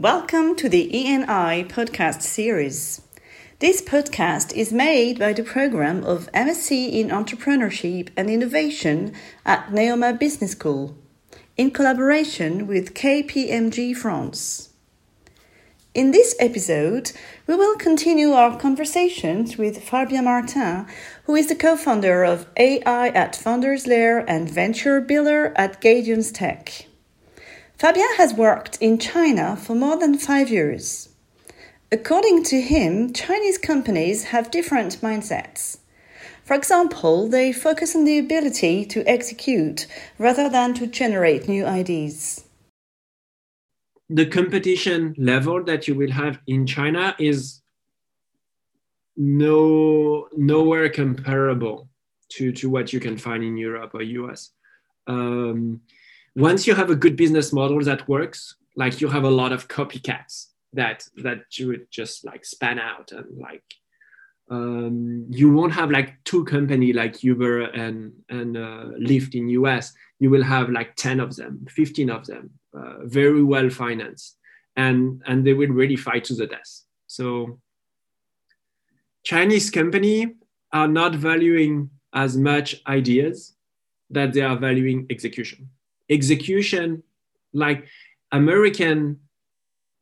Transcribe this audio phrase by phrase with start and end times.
[0.00, 3.02] Welcome to the ENI podcast series.
[3.58, 9.12] This podcast is made by the program of MSc in Entrepreneurship and Innovation
[9.44, 10.96] at Neoma Business School
[11.58, 14.70] in collaboration with KPMG France.
[15.92, 17.12] In this episode,
[17.46, 20.86] we will continue our conversations with Fabien Martin,
[21.24, 26.32] who is the co founder of AI at Founders Lair and venture builder at Gadians
[26.32, 26.86] Tech.
[27.80, 31.08] Fabien has worked in China for more than five years.
[31.90, 35.78] According to him, Chinese companies have different mindsets.
[36.44, 39.86] For example, they focus on the ability to execute
[40.18, 42.44] rather than to generate new ideas.
[44.10, 47.62] The competition level that you will have in China is
[49.16, 51.88] no nowhere comparable
[52.32, 54.50] to, to what you can find in Europe or US.
[55.06, 55.80] Um,
[56.36, 59.68] once you have a good business model that works, like you have a lot of
[59.68, 63.64] copycats that that you would just like span out and like
[64.50, 69.92] um, you won't have like two company like Uber and and uh, Lyft in US.
[70.18, 74.38] You will have like ten of them, fifteen of them, uh, very well financed,
[74.76, 76.82] and and they will really fight to the death.
[77.06, 77.58] So
[79.24, 80.34] Chinese company
[80.72, 83.54] are not valuing as much ideas
[84.10, 85.70] that they are valuing execution
[86.10, 87.02] execution
[87.52, 87.86] like
[88.32, 89.18] american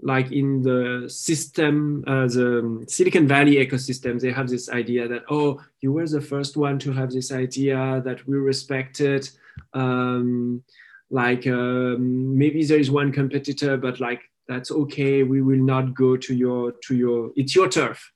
[0.00, 5.60] like in the system uh, the silicon valley ecosystem they have this idea that oh
[5.80, 9.30] you were the first one to have this idea that we respect it
[9.74, 10.62] um,
[11.10, 15.22] like um, maybe there is one competitor but like that's okay.
[15.22, 18.12] We will not go to your to your it's your turf.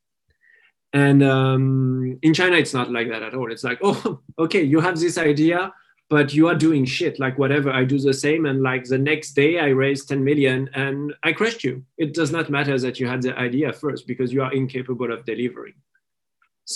[0.94, 3.52] And um, in china it's not like that at all.
[3.52, 5.72] It's like oh okay you have this idea
[6.12, 9.32] but you are doing shit like whatever i do the same and like the next
[9.32, 11.74] day i raise 10 million and i crushed you.
[11.96, 15.24] It does not matter that you had the idea first because you are incapable of
[15.24, 15.76] delivering.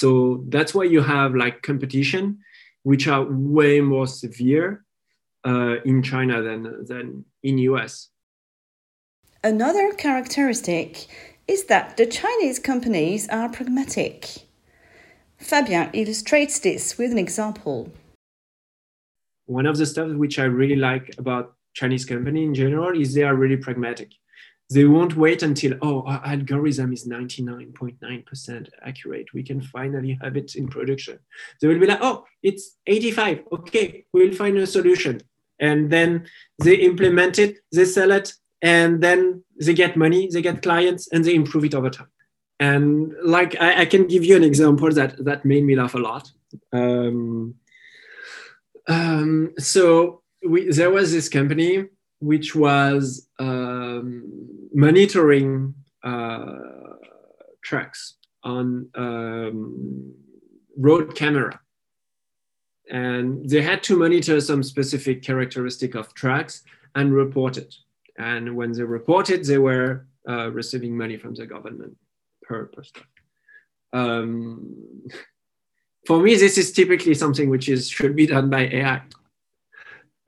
[0.00, 0.08] So
[0.48, 2.38] that's why you have like competition
[2.82, 4.84] which are way more severe
[5.50, 7.04] uh, in china than than
[7.42, 7.92] in us
[9.44, 10.88] another characteristic
[11.54, 14.18] is that the chinese companies are pragmatic.
[15.50, 17.78] Fabien illustrates this with an example
[19.46, 23.22] one of the stuff which I really like about Chinese company in general is they
[23.22, 24.12] are really pragmatic.
[24.68, 29.26] They won't wait until, oh, our algorithm is 99.9% accurate.
[29.32, 31.20] We can finally have it in production.
[31.60, 33.44] They will be like, oh, it's 85.
[33.52, 35.20] Okay, we'll find a solution.
[35.60, 36.26] And then
[36.58, 41.24] they implement it, they sell it, and then they get money, they get clients, and
[41.24, 42.08] they improve it over time.
[42.58, 45.98] And like I, I can give you an example that that made me laugh a
[45.98, 46.30] lot.
[46.72, 47.54] Um,
[48.88, 51.86] um, so we, there was this company
[52.20, 56.58] which was um, monitoring uh,
[57.62, 60.14] trucks on um,
[60.78, 61.60] road camera.
[62.90, 66.62] And they had to monitor some specific characteristic of tracks
[66.94, 67.74] and report it.
[68.16, 71.96] And when they reported, they were uh, receiving money from the government
[72.42, 73.06] per, per stuff.
[76.06, 79.02] For me, this is typically something which is should be done by AI.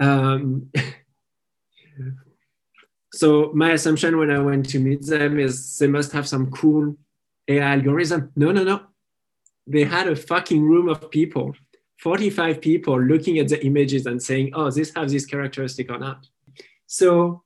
[0.00, 0.70] Um,
[3.12, 6.96] so my assumption when I went to meet them is they must have some cool
[7.46, 8.32] AI algorithm.
[8.34, 8.80] No, no, no.
[9.68, 11.54] They had a fucking room of people,
[12.00, 16.26] 45 people looking at the images and saying, oh, this has this characteristic or not.
[16.86, 17.44] So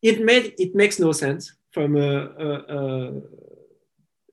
[0.00, 3.22] it made it makes no sense from a, a, a,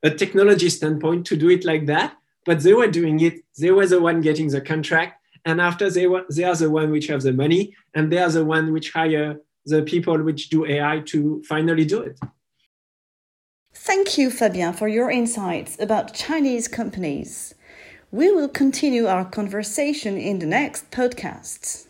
[0.03, 3.43] a technology standpoint to do it like that but they were doing it.
[3.57, 6.91] They were the one getting the contract, and after they were, they are the one
[6.91, 10.65] which have the money, and they are the one which hire the people which do
[10.65, 12.19] AI to finally do it.
[13.73, 17.55] Thank you, Fabien, for your insights about Chinese companies.
[18.11, 21.87] We will continue our conversation in the next podcasts.